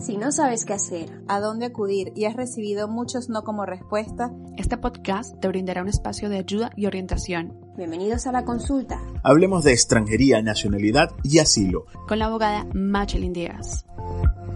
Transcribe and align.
Si 0.00 0.16
no 0.16 0.30
sabes 0.30 0.64
qué 0.64 0.74
hacer, 0.74 1.24
a 1.26 1.40
dónde 1.40 1.66
acudir 1.66 2.12
y 2.14 2.26
has 2.26 2.36
recibido 2.36 2.86
muchos 2.86 3.28
no 3.28 3.42
como 3.42 3.66
respuesta, 3.66 4.32
este 4.56 4.78
podcast 4.78 5.40
te 5.40 5.48
brindará 5.48 5.82
un 5.82 5.88
espacio 5.88 6.28
de 6.28 6.38
ayuda 6.38 6.70
y 6.76 6.86
orientación. 6.86 7.58
Bienvenidos 7.76 8.28
a 8.28 8.32
la 8.32 8.44
consulta. 8.44 9.02
Hablemos 9.24 9.64
de 9.64 9.72
extranjería, 9.72 10.40
nacionalidad 10.40 11.10
y 11.24 11.40
asilo. 11.40 11.86
Con 12.06 12.20
la 12.20 12.26
abogada 12.26 12.64
Machelin 12.74 13.32
Díaz. 13.32 13.86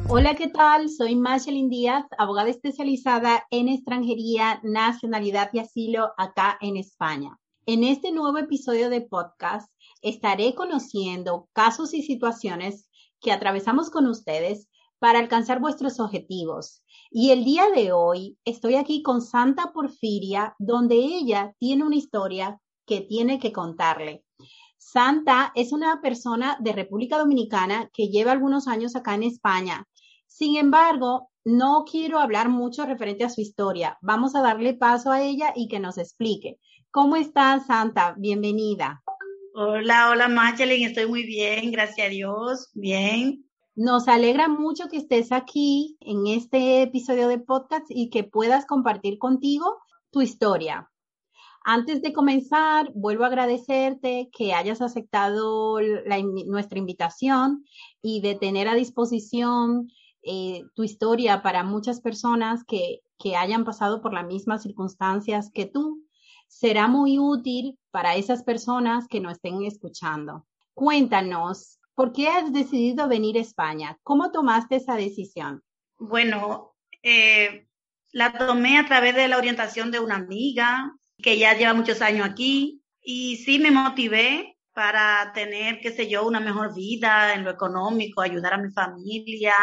Hola, 0.09 0.37
¿qué 0.37 0.47
tal? 0.47 0.89
Soy 0.89 1.17
Machelin 1.17 1.69
Díaz, 1.69 2.05
abogada 2.19 2.49
especializada 2.49 3.45
en 3.51 3.69
extranjería, 3.69 4.61
nacionalidad 4.63 5.51
y 5.53 5.59
asilo 5.59 6.13
acá 6.19 6.57
en 6.61 6.77
España. 6.77 7.37
En 7.67 7.83
este 7.83 8.13
nuevo 8.13 8.39
episodio 8.39 8.91
de 8.91 9.01
podcast 9.01 9.69
estaré 10.03 10.55
conociendo 10.55 11.49
casos 11.53 11.95
y 11.95 12.03
situaciones 12.03 12.89
que 13.21 13.33
atravesamos 13.33 13.91
con 13.91 14.07
ustedes 14.07 14.69
para 15.03 15.19
alcanzar 15.19 15.59
vuestros 15.59 15.99
objetivos. 15.99 16.85
Y 17.11 17.31
el 17.31 17.45
día 17.45 17.65
de 17.75 17.91
hoy 17.91 18.39
estoy 18.45 18.77
aquí 18.77 19.03
con 19.03 19.21
Santa 19.21 19.73
Porfiria, 19.73 20.55
donde 20.61 20.95
ella 20.95 21.57
tiene 21.59 21.83
una 21.83 21.97
historia 21.97 22.61
que 22.87 23.01
tiene 23.01 23.41
que 23.41 23.51
contarle. 23.51 24.25
Santa 24.79 25.51
es 25.57 25.73
una 25.73 26.01
persona 26.01 26.57
de 26.61 26.73
República 26.73 27.19
Dominicana 27.19 27.91
que 27.93 28.11
lleva 28.11 28.31
algunos 28.31 28.69
años 28.69 28.95
acá 28.95 29.17
en 29.17 29.25
España. 29.25 29.89
Sin 30.29 30.57
embargo, 30.57 31.31
no 31.45 31.85
quiero 31.85 32.21
hablar 32.21 32.49
mucho 32.49 32.87
referente 32.87 33.25
a 33.25 33.29
su 33.29 33.41
historia. 33.41 33.99
Vamos 34.03 34.37
a 34.37 34.41
darle 34.41 34.75
paso 34.75 35.11
a 35.11 35.21
ella 35.21 35.53
y 35.57 35.67
que 35.67 35.81
nos 35.81 35.99
explique. 35.99 36.61
¿Cómo 36.93 37.17
estás, 37.17 37.67
Santa? 37.67 38.15
Bienvenida. 38.17 39.03
Hola, 39.55 40.11
hola, 40.11 40.29
Machelin. 40.29 40.87
Estoy 40.87 41.09
muy 41.09 41.25
bien, 41.25 41.73
gracias 41.73 42.07
a 42.07 42.11
Dios. 42.11 42.71
Bien. 42.75 43.45
Nos 43.75 44.07
alegra 44.07 44.49
mucho 44.49 44.89
que 44.91 44.99
estés 44.99 45.33
aquí 45.33 45.97
en 46.01 46.27
este 46.27 46.83
episodio 46.83 47.27
de 47.27 47.39
podcast 47.39 47.87
y 47.89 48.11
que 48.11 48.23
puedas 48.23 48.67
compartir 48.67 49.19
contigo 49.19 49.79
tu 50.11 50.21
historia. 50.21 50.91
Antes 51.65 52.03
de 52.03 52.13
comenzar, 52.13 52.93
vuelvo 52.95 53.25
a 53.25 53.29
agradecerte 53.29 54.29
que 54.31 54.53
hayas 54.53 54.83
aceptado 54.83 55.79
nuestra 55.81 56.79
invitación 56.79 57.65
y 58.03 58.21
de 58.21 58.35
tener 58.35 58.69
a 58.69 58.75
disposición 58.75 59.89
eh, 60.23 60.65
tu 60.75 60.83
historia 60.83 61.41
para 61.41 61.65
muchas 61.65 62.03
personas 62.03 62.65
que, 62.65 63.01
que 63.19 63.37
hayan 63.37 63.65
pasado 63.65 64.03
por 64.03 64.13
las 64.13 64.27
mismas 64.27 64.65
circunstancias 64.65 65.51
que 65.51 65.65
tú. 65.65 66.05
Será 66.47 66.89
muy 66.89 67.19
útil 67.19 67.79
para 67.91 68.17
esas 68.17 68.43
personas 68.43 69.09
que 69.09 69.21
nos 69.21 69.33
estén 69.33 69.63
escuchando. 69.65 70.45
Cuéntanos, 70.75 71.79
¿Por 71.95 72.13
qué 72.13 72.29
has 72.29 72.53
decidido 72.53 73.09
venir 73.09 73.37
a 73.37 73.41
España? 73.41 73.99
¿Cómo 74.03 74.31
tomaste 74.31 74.77
esa 74.77 74.97
decisión? 74.97 75.63
Bueno, 75.99 76.75
eh, 77.03 77.67
la 78.13 78.33
tomé 78.33 78.79
a 78.79 78.87
través 78.87 79.15
de 79.15 79.29
la 79.29 79.39
orientación 79.39 79.91
de 79.91 80.01
una 80.01 80.17
amiga 80.17 80.93
que 81.19 81.39
ya 81.39 81.55
lleva 81.55 81.75
muchos 81.75 82.01
años 82.03 82.27
aquí 82.27 82.83
y 83.01 83.37
sí 83.39 83.59
me 83.59 83.71
motivé 83.71 84.57
para 84.73 85.33
tener, 85.35 85.81
qué 85.81 85.93
sé 85.93 86.09
yo, 86.09 86.27
una 86.27 86.41
mejor 86.41 86.75
vida 86.75 87.35
en 87.35 87.45
lo 87.45 87.51
económico, 87.51 88.23
ayudar 88.23 88.55
a 88.55 88.59
mi 88.59 88.71
familia, 88.71 89.55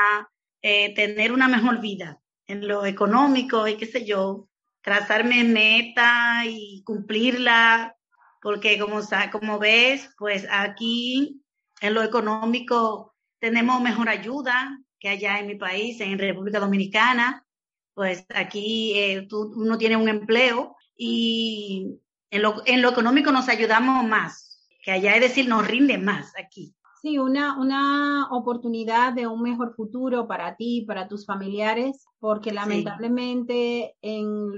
eh, 0.62 0.94
tener 0.94 1.32
una 1.32 1.48
mejor 1.48 1.82
vida 1.82 2.20
en 2.48 2.68
lo 2.68 2.86
económico 2.86 3.68
y 3.68 3.76
qué 3.76 3.86
sé 3.86 4.06
yo, 4.06 4.48
trazarme 4.82 5.44
meta 5.44 6.44
y 6.46 6.84
cumplirla, 6.84 7.96
porque 8.42 8.80
como, 8.80 9.02
como 9.32 9.60
ves, 9.60 10.10
pues 10.18 10.48
aquí 10.50 11.42
en 11.82 11.94
lo 11.94 12.04
económico 12.04 13.16
tenemos 13.40 13.82
mejor 13.82 14.10
ayuda 14.10 14.80
que 15.00 15.10
allá 15.10 15.40
en 15.40 15.48
mi 15.48 15.56
país, 15.56 16.00
en 16.02 16.20
República 16.20 16.60
Dominicana. 16.60 17.46
Pues 17.94 18.26
aquí 18.34 18.94
eh, 18.96 19.28
uno 19.32 19.78
tiene 19.78 19.98
un 19.98 20.08
empleo 20.08 20.76
y 20.96 22.00
en 22.30 22.42
lo, 22.42 22.62
en 22.66 22.82
lo 22.82 22.90
económico 22.90 23.32
nos 23.32 23.50
ayudamos 23.50 24.06
más, 24.06 24.68
que 24.84 24.92
allá 24.92 25.16
es 25.16 25.22
decir, 25.22 25.48
nos 25.48 25.68
rinde 25.68 25.98
más 25.98 26.34
aquí. 26.38 26.76
Sí, 27.02 27.18
una, 27.18 27.58
una 27.58 28.28
oportunidad 28.32 29.14
de 29.14 29.26
un 29.26 29.42
mejor 29.42 29.74
futuro 29.74 30.28
para 30.28 30.58
ti, 30.58 30.84
para 30.86 31.08
tus 31.08 31.26
familiares, 31.26 32.06
porque 32.20 32.52
lamentablemente 32.52 33.96
en 34.02 34.52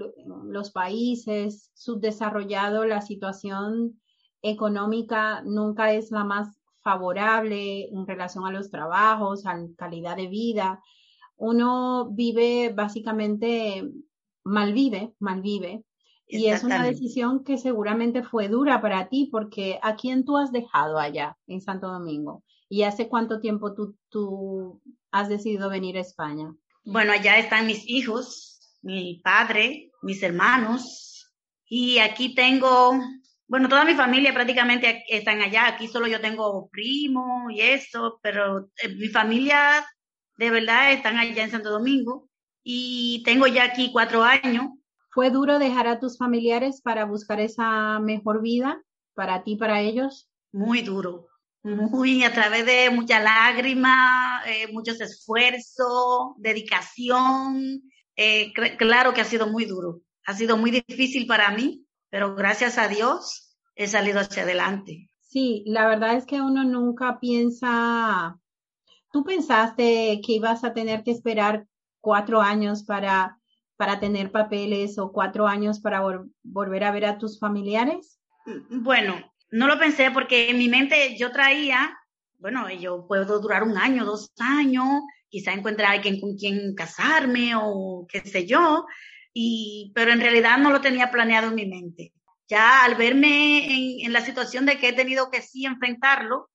los 0.45 0.71
países 0.71 1.69
subdesarrollados 1.75 2.87
la 2.87 3.01
situación 3.01 4.01
económica 4.41 5.43
nunca 5.43 5.93
es 5.93 6.09
la 6.09 6.23
más 6.23 6.60
favorable 6.83 7.89
en 7.89 8.05
relación 8.07 8.45
a 8.45 8.51
los 8.51 8.69
trabajos, 8.69 9.45
a 9.45 9.57
calidad 9.77 10.15
de 10.15 10.27
vida. 10.27 10.81
Uno 11.37 12.09
vive 12.11 12.71
básicamente, 12.73 13.89
malvive, 14.43 15.13
malvive. 15.19 15.83
Y 16.27 16.47
es 16.47 16.63
una 16.63 16.81
decisión 16.83 17.43
que 17.43 17.57
seguramente 17.57 18.23
fue 18.23 18.47
dura 18.47 18.79
para 18.79 19.09
ti 19.09 19.27
porque 19.29 19.79
¿a 19.83 19.97
quién 19.97 20.23
tú 20.23 20.37
has 20.37 20.51
dejado 20.53 20.97
allá 20.97 21.37
en 21.47 21.59
Santo 21.59 21.87
Domingo? 21.87 22.43
¿Y 22.69 22.83
hace 22.83 23.09
cuánto 23.09 23.41
tiempo 23.41 23.73
tú, 23.73 23.97
tú 24.07 24.81
has 25.11 25.27
decidido 25.27 25.69
venir 25.69 25.97
a 25.97 26.01
España? 26.01 26.55
Bueno, 26.85 27.11
allá 27.11 27.37
están 27.37 27.67
mis 27.67 27.83
hijos, 27.85 28.77
mi 28.81 29.19
padre, 29.21 29.91
mis 30.01 30.23
hermanos. 30.23 31.29
Y 31.67 31.99
aquí 31.99 32.33
tengo 32.33 32.93
bueno, 33.51 33.67
toda 33.67 33.83
mi 33.83 33.95
familia 33.95 34.33
prácticamente 34.33 35.03
están 35.09 35.41
allá. 35.41 35.67
Aquí 35.67 35.89
solo 35.89 36.07
yo 36.07 36.21
tengo 36.21 36.69
primo 36.69 37.49
y 37.49 37.59
eso, 37.59 38.17
pero 38.23 38.69
eh, 38.81 38.95
mi 38.95 39.09
familia 39.09 39.85
de 40.37 40.49
verdad 40.49 40.93
están 40.93 41.17
allá 41.17 41.43
en 41.43 41.51
Santo 41.51 41.69
Domingo 41.69 42.29
y 42.63 43.21
tengo 43.25 43.47
ya 43.47 43.65
aquí 43.65 43.91
cuatro 43.91 44.23
años. 44.23 44.67
¿Fue 45.09 45.31
duro 45.31 45.59
dejar 45.59 45.87
a 45.87 45.99
tus 45.99 46.17
familiares 46.17 46.79
para 46.81 47.03
buscar 47.03 47.41
esa 47.41 47.99
mejor 47.99 48.41
vida 48.41 48.81
para 49.15 49.43
ti, 49.43 49.57
para 49.57 49.81
ellos? 49.81 50.29
Muy 50.53 50.81
duro, 50.81 51.27
muy 51.61 52.23
a 52.23 52.31
través 52.31 52.65
de 52.65 52.89
mucha 52.89 53.19
lágrima, 53.19 54.43
eh, 54.47 54.71
muchos 54.71 55.01
esfuerzos, 55.01 56.35
dedicación. 56.37 57.81
Eh, 58.15 58.53
claro 58.77 59.13
que 59.13 59.19
ha 59.19 59.25
sido 59.25 59.47
muy 59.47 59.65
duro, 59.65 59.99
ha 60.25 60.33
sido 60.35 60.55
muy 60.55 60.71
difícil 60.71 61.27
para 61.27 61.51
mí, 61.51 61.85
pero 62.11 62.35
gracias 62.35 62.77
a 62.77 62.87
Dios 62.87 63.57
he 63.75 63.87
salido 63.87 64.19
hacia 64.19 64.43
adelante. 64.43 65.09
Sí, 65.21 65.63
la 65.65 65.87
verdad 65.87 66.15
es 66.15 66.25
que 66.25 66.41
uno 66.41 66.63
nunca 66.63 67.19
piensa, 67.19 68.37
tú 69.11 69.23
pensaste 69.23 70.19
que 70.23 70.33
ibas 70.33 70.63
a 70.63 70.73
tener 70.73 71.03
que 71.03 71.11
esperar 71.11 71.65
cuatro 72.01 72.41
años 72.41 72.83
para, 72.83 73.39
para 73.77 73.99
tener 73.99 74.31
papeles 74.31 74.99
o 74.99 75.13
cuatro 75.13 75.47
años 75.47 75.79
para 75.79 76.03
volver 76.43 76.83
a 76.83 76.91
ver 76.91 77.05
a 77.05 77.17
tus 77.17 77.39
familiares? 77.39 78.19
Bueno, 78.69 79.15
no 79.49 79.67
lo 79.67 79.79
pensé 79.79 80.11
porque 80.11 80.49
en 80.49 80.57
mi 80.57 80.67
mente 80.67 81.15
yo 81.17 81.31
traía, 81.31 81.97
bueno, 82.39 82.69
yo 82.69 83.07
puedo 83.07 83.39
durar 83.39 83.63
un 83.63 83.77
año, 83.77 84.03
dos 84.03 84.33
años, 84.37 85.01
quizá 85.29 85.53
encontrar 85.53 85.91
a 85.91 85.93
alguien 85.93 86.19
con 86.19 86.35
quien 86.35 86.75
casarme 86.75 87.53
o 87.55 88.05
qué 88.09 88.19
sé 88.19 88.45
yo, 88.45 88.85
y, 89.33 89.91
pero 89.95 90.11
en 90.11 90.19
realidad 90.19 90.57
no 90.57 90.71
lo 90.71 90.81
tenía 90.81 91.11
planeado 91.11 91.49
en 91.49 91.55
mi 91.55 91.65
mente. 91.65 92.13
Ya 92.47 92.83
al 92.83 92.95
verme 92.95 94.03
en, 94.03 94.11
la 94.11 94.21
situación 94.21 94.65
de 94.65 94.77
que 94.77 94.89
he 94.89 94.93
tenido 94.93 95.29
que 95.31 95.41
sí 95.41 95.65
enfrentarlo, 95.65 96.49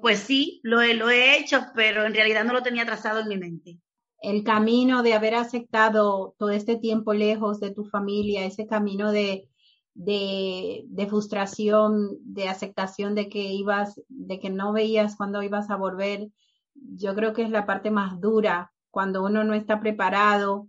pues, 0.00 0.18
sí, 0.20 0.60
lo 0.62 0.82
lo 0.82 1.10
he 1.10 1.38
hecho, 1.38 1.66
pero 1.74 2.04
en 2.04 2.14
realidad 2.14 2.44
no 2.44 2.52
lo 2.52 2.62
tenía 2.62 2.84
trazado 2.84 3.20
en 3.20 3.28
mi 3.28 3.38
mente. 3.38 3.78
El 4.20 4.44
camino 4.44 5.02
de 5.02 5.14
haber 5.14 5.34
aceptado 5.34 6.34
todo 6.38 6.50
este 6.50 6.76
tiempo 6.76 7.14
lejos 7.14 7.60
de 7.60 7.72
tu 7.72 7.84
familia, 7.84 8.44
ese 8.44 8.66
camino 8.66 9.10
de, 9.10 9.48
de, 9.94 10.84
de, 10.86 11.06
frustración, 11.06 12.10
de 12.20 12.48
aceptación 12.48 13.14
de 13.14 13.28
que 13.28 13.40
ibas, 13.40 14.00
de 14.08 14.38
que 14.38 14.50
no 14.50 14.72
veías 14.72 15.16
cuando 15.16 15.42
ibas 15.42 15.70
a 15.70 15.76
volver, 15.76 16.28
yo 16.74 17.14
creo 17.14 17.32
que 17.32 17.42
es 17.42 17.50
la 17.50 17.66
parte 17.66 17.90
más 17.90 18.20
dura 18.20 18.72
cuando 18.90 19.24
uno 19.24 19.44
no 19.44 19.54
está 19.54 19.80
preparado 19.80 20.68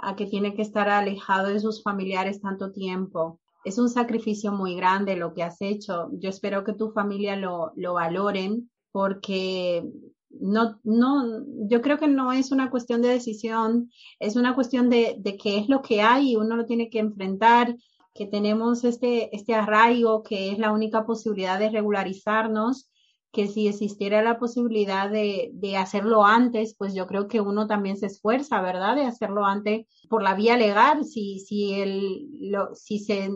a 0.00 0.16
que 0.16 0.26
tiene 0.26 0.54
que 0.54 0.62
estar 0.62 0.88
alejado 0.88 1.48
de 1.48 1.60
sus 1.60 1.82
familiares 1.82 2.40
tanto 2.40 2.72
tiempo. 2.72 3.40
Es 3.64 3.78
un 3.78 3.88
sacrificio 3.88 4.52
muy 4.52 4.76
grande 4.76 5.16
lo 5.16 5.34
que 5.34 5.42
has 5.42 5.60
hecho. 5.60 6.08
Yo 6.12 6.30
espero 6.30 6.64
que 6.64 6.74
tu 6.74 6.90
familia 6.90 7.36
lo, 7.36 7.72
lo 7.76 7.94
valoren 7.94 8.70
porque 8.92 9.84
no, 10.30 10.78
no, 10.84 11.44
yo 11.68 11.82
creo 11.82 11.98
que 11.98 12.08
no 12.08 12.32
es 12.32 12.52
una 12.52 12.70
cuestión 12.70 13.02
de 13.02 13.08
decisión, 13.08 13.90
es 14.20 14.36
una 14.36 14.54
cuestión 14.54 14.90
de, 14.90 15.16
de 15.18 15.36
qué 15.36 15.58
es 15.58 15.68
lo 15.68 15.82
que 15.82 16.02
hay 16.02 16.32
y 16.32 16.36
uno 16.36 16.56
lo 16.56 16.66
tiene 16.66 16.90
que 16.90 16.98
enfrentar, 16.98 17.76
que 18.14 18.26
tenemos 18.26 18.84
este, 18.84 19.34
este 19.34 19.54
arraigo 19.54 20.22
que 20.22 20.50
es 20.50 20.58
la 20.58 20.72
única 20.72 21.04
posibilidad 21.04 21.58
de 21.58 21.70
regularizarnos, 21.70 22.90
que 23.36 23.48
si 23.48 23.68
existiera 23.68 24.22
la 24.22 24.38
posibilidad 24.38 25.10
de, 25.10 25.50
de 25.52 25.76
hacerlo 25.76 26.24
antes, 26.24 26.74
pues 26.74 26.94
yo 26.94 27.06
creo 27.06 27.28
que 27.28 27.42
uno 27.42 27.66
también 27.66 27.98
se 27.98 28.06
esfuerza, 28.06 28.62
¿verdad? 28.62 28.96
De 28.96 29.04
hacerlo 29.04 29.44
antes 29.44 29.86
por 30.08 30.22
la 30.22 30.34
vía 30.34 30.56
legal, 30.56 31.04
si, 31.04 31.38
si, 31.40 31.74
el, 31.74 32.30
lo, 32.50 32.74
si 32.74 32.98
se 32.98 33.28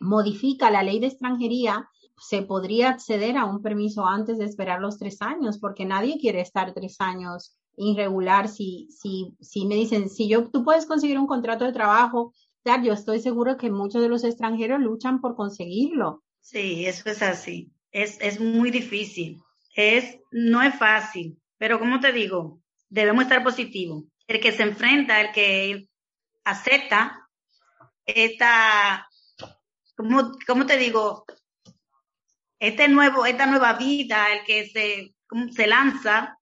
modifica 0.00 0.72
la 0.72 0.82
ley 0.82 0.98
de 0.98 1.06
extranjería, 1.06 1.88
se 2.18 2.42
podría 2.42 2.88
acceder 2.88 3.36
a 3.36 3.44
un 3.44 3.62
permiso 3.62 4.04
antes 4.04 4.38
de 4.38 4.46
esperar 4.46 4.80
los 4.80 4.98
tres 4.98 5.22
años, 5.22 5.58
porque 5.60 5.84
nadie 5.84 6.18
quiere 6.18 6.40
estar 6.40 6.74
tres 6.74 6.96
años 6.98 7.56
irregular. 7.76 8.48
Si, 8.48 8.88
si, 8.90 9.36
si 9.40 9.64
me 9.64 9.76
dicen, 9.76 10.10
si 10.10 10.28
yo, 10.28 10.50
tú 10.50 10.64
puedes 10.64 10.86
conseguir 10.86 11.20
un 11.20 11.28
contrato 11.28 11.64
de 11.64 11.72
trabajo, 11.72 12.32
yo 12.82 12.92
estoy 12.92 13.20
seguro 13.20 13.56
que 13.58 13.70
muchos 13.70 14.02
de 14.02 14.08
los 14.08 14.24
extranjeros 14.24 14.80
luchan 14.80 15.20
por 15.20 15.36
conseguirlo. 15.36 16.24
Sí, 16.40 16.84
eso 16.86 17.08
es 17.08 17.22
así. 17.22 17.70
Es, 17.94 18.18
es 18.20 18.40
muy 18.40 18.72
difícil. 18.72 19.40
Es, 19.74 20.18
no 20.32 20.60
es 20.62 20.74
fácil, 20.74 21.38
pero 21.58 21.78
como 21.78 22.00
te 22.00 22.12
digo, 22.12 22.60
debemos 22.88 23.22
estar 23.22 23.42
positivos. 23.42 24.04
El 24.26 24.40
que 24.40 24.52
se 24.52 24.64
enfrenta, 24.64 25.20
el 25.20 25.32
que 25.32 25.88
acepta 26.44 27.28
esta, 28.04 29.08
como, 29.96 30.66
te 30.66 30.76
digo, 30.76 31.24
este 32.58 32.88
nuevo, 32.88 33.26
esta 33.26 33.46
nueva 33.46 33.74
vida, 33.74 34.32
el 34.32 34.44
que 34.44 34.66
se, 34.66 35.14
se 35.54 35.66
lanza, 35.66 36.36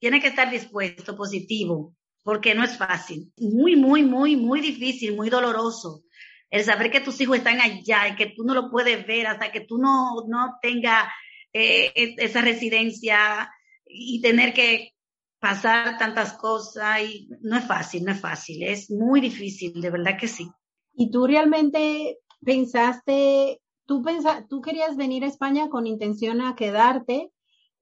tiene 0.00 0.20
que 0.20 0.28
estar 0.28 0.50
dispuesto, 0.50 1.16
positivo, 1.16 1.94
porque 2.24 2.54
no 2.54 2.64
es 2.64 2.76
fácil. 2.76 3.32
Muy, 3.36 3.76
muy, 3.76 4.02
muy, 4.02 4.36
muy 4.36 4.60
difícil, 4.60 5.14
muy 5.14 5.30
doloroso. 5.30 6.02
El 6.50 6.64
saber 6.64 6.90
que 6.90 7.00
tus 7.00 7.20
hijos 7.20 7.38
están 7.38 7.60
allá 7.60 8.08
y 8.08 8.16
que 8.16 8.26
tú 8.26 8.44
no 8.44 8.54
lo 8.54 8.70
puedes 8.70 9.06
ver 9.06 9.26
hasta 9.26 9.52
que 9.52 9.60
tú 9.60 9.78
no, 9.78 10.24
no 10.28 10.56
tengas 10.62 11.08
eh, 11.52 11.92
esa 12.18 12.40
residencia 12.40 13.50
y 13.86 14.20
tener 14.20 14.54
que 14.54 14.92
pasar 15.38 15.98
tantas 15.98 16.32
cosas 16.34 17.00
y 17.02 17.28
no 17.42 17.56
es 17.56 17.64
fácil, 17.66 18.04
no 18.04 18.12
es 18.12 18.20
fácil, 18.20 18.62
es 18.62 18.90
muy 18.90 19.20
difícil, 19.20 19.80
de 19.80 19.90
verdad 19.90 20.18
que 20.18 20.28
sí. 20.28 20.50
¿Y 20.94 21.10
tú 21.10 21.26
realmente 21.26 22.18
pensaste 22.44 23.60
tú, 23.88 24.04
tú 24.48 24.60
querías 24.60 24.96
venir 24.96 25.24
a 25.24 25.28
España 25.28 25.68
con 25.68 25.86
intención 25.86 26.42
a 26.42 26.54
quedarte 26.54 27.32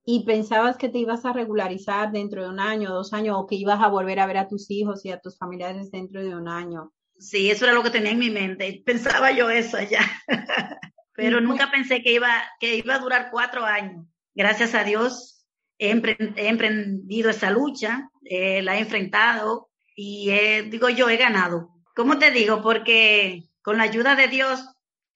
y 0.05 0.25
pensabas 0.25 0.77
que 0.77 0.89
te 0.89 0.99
ibas 0.99 1.25
a 1.25 1.33
regularizar 1.33 2.13
dentro 2.13 2.45
de 2.45 2.49
un 2.49 2.61
año, 2.61 2.95
dos 2.95 3.13
años, 3.13 3.37
o 3.39 3.47
que 3.47 3.57
ibas 3.57 3.83
a 3.83 3.89
volver 3.89 4.21
a 4.21 4.27
ver 4.27 4.39
a 4.39 4.47
tus 4.47 4.71
hijos 4.71 5.05
y 5.05 5.11
a 5.11 5.21
tus 5.21 5.37
familiares 5.37 5.91
dentro 5.91 6.23
de 6.23 6.35
un 6.37 6.49
año. 6.49 6.93
Sí, 7.19 7.51
eso 7.51 7.65
era 7.65 7.75
lo 7.75 7.83
que 7.83 7.91
tenía 7.91 8.13
en 8.13 8.19
mi 8.19 8.31
mente. 8.31 8.83
Pensaba 8.85 9.31
yo 9.33 9.51
eso 9.51 9.77
allá. 9.77 10.01
Pero 11.15 11.41
nunca 11.41 11.71
pensé 11.71 12.03
que 12.03 12.13
iba, 12.13 12.31
que 12.61 12.77
iba 12.77 12.95
a 12.95 12.99
durar 12.99 13.31
cuatro 13.31 13.65
años. 13.65 14.07
Gracias 14.35 14.75
a 14.75 14.85
Dios 14.85 15.37
he, 15.79 15.91
emprendido 15.91 17.31
esa 17.31 17.51
lucha, 17.51 18.11
eh, 18.25 18.63
la 18.63 18.77
he 18.77 18.81
enfrentado 18.81 19.71
y 19.95 20.31
digo 20.69 20.89
yo, 20.91 21.09
he 21.09 21.17
ganado. 21.17 21.71
¿Cómo 21.95 22.19
te 22.19 22.31
digo? 22.31 22.61
Porque 22.63 23.49
con 23.63 23.79
la 23.79 23.85
ayuda 23.85 24.15
de 24.15 24.29
Dios 24.29 24.69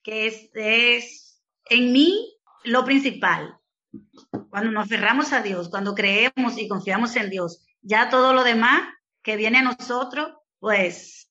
que 0.02 0.26
es, 0.26 0.50
es 0.55 1.43
en 1.67 1.93
mí 1.93 2.37
lo 2.64 2.85
principal. 2.85 3.58
Cuando 4.49 4.70
nos 4.70 4.87
aferramos 4.87 5.32
a 5.32 5.43
Dios, 5.43 5.69
cuando 5.69 5.94
creemos 5.94 6.56
y 6.56 6.69
confiamos 6.69 7.14
en 7.17 7.31
Dios, 7.31 7.64
ya 7.82 8.08
todo 8.08 8.32
lo 8.32 8.44
demás 8.44 8.82
que 9.23 9.37
viene 9.37 9.58
a 9.58 9.62
nosotros, 9.62 10.32
pues 10.58 11.29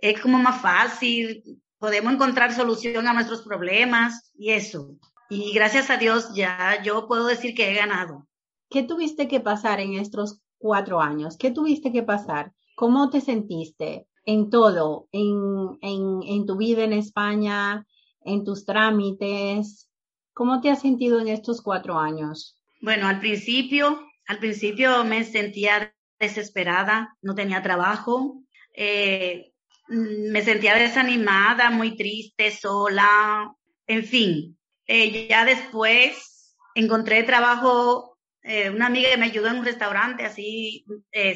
es 0.00 0.20
como 0.20 0.38
más 0.38 0.60
fácil, 0.60 1.60
podemos 1.78 2.12
encontrar 2.12 2.54
solución 2.54 3.06
a 3.06 3.14
nuestros 3.14 3.42
problemas 3.42 4.32
y 4.36 4.50
eso. 4.50 4.96
Y 5.30 5.52
gracias 5.52 5.90
a 5.90 5.96
Dios 5.96 6.32
ya 6.34 6.82
yo 6.82 7.06
puedo 7.06 7.26
decir 7.26 7.54
que 7.54 7.70
he 7.70 7.74
ganado. 7.74 8.26
¿Qué 8.70 8.82
tuviste 8.82 9.28
que 9.28 9.40
pasar 9.40 9.80
en 9.80 9.94
estos 9.94 10.40
cuatro 10.58 11.00
años? 11.00 11.36
¿Qué 11.36 11.50
tuviste 11.50 11.92
que 11.92 12.02
pasar? 12.02 12.52
¿Cómo 12.76 13.10
te 13.10 13.20
sentiste 13.20 14.06
en 14.24 14.50
todo, 14.50 15.08
en, 15.12 15.78
en, 15.80 16.20
en 16.22 16.46
tu 16.46 16.56
vida 16.56 16.84
en 16.84 16.92
España, 16.92 17.86
en 18.22 18.44
tus 18.44 18.64
trámites? 18.64 19.88
¿Cómo 20.32 20.60
te 20.60 20.70
has 20.70 20.80
sentido 20.80 21.18
en 21.20 21.28
estos 21.28 21.62
cuatro 21.62 21.98
años? 21.98 22.60
Bueno, 22.80 23.08
al 23.08 23.18
principio, 23.20 24.00
al 24.26 24.38
principio 24.38 25.04
me 25.04 25.24
sentía 25.24 25.92
desesperada, 26.20 27.16
no 27.22 27.34
tenía 27.34 27.62
trabajo, 27.62 28.42
eh, 28.74 29.52
me 29.88 30.42
sentía 30.42 30.74
desanimada, 30.74 31.70
muy 31.70 31.96
triste, 31.96 32.50
sola, 32.50 33.52
en 33.86 34.04
fin. 34.04 34.58
Eh, 34.86 35.28
ya 35.28 35.44
después 35.44 36.56
encontré 36.74 37.22
trabajo, 37.22 38.18
eh, 38.42 38.70
una 38.70 38.86
amiga 38.86 39.10
me 39.16 39.26
ayudó 39.26 39.48
en 39.48 39.58
un 39.58 39.64
restaurante, 39.64 40.24
así 40.24 40.84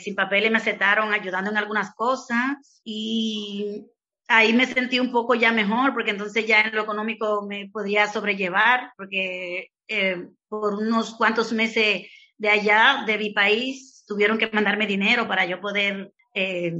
sin 0.00 0.14
papeles 0.14 0.50
me 0.50 0.58
aceptaron 0.58 1.12
ayudando 1.12 1.50
en 1.50 1.56
algunas 1.56 1.94
cosas 1.94 2.81
y 2.84 3.87
ahí 4.28 4.52
me 4.52 4.66
sentí 4.66 4.98
un 4.98 5.12
poco 5.12 5.34
ya 5.34 5.52
mejor, 5.52 5.93
porque 5.93 6.10
entonces 6.10 6.46
ya 6.46 6.62
en 6.62 6.75
lo 6.75 6.82
económico 6.82 7.46
me 7.46 7.69
podía 7.69 8.06
sobrellevar, 8.06 8.93
porque 8.96 9.70
eh, 9.88 10.28
por 10.48 10.75
unos 10.75 11.14
cuantos 11.14 11.52
meses 11.52 12.06
de 12.38 12.48
allá, 12.48 13.05
de 13.06 13.19
mi 13.19 13.31
país, 13.31 14.05
tuvieron 14.06 14.38
que 14.38 14.50
mandarme 14.50 14.87
dinero 14.87 15.28
para 15.28 15.44
yo 15.44 15.60
poder 15.60 16.12
eh, 16.34 16.75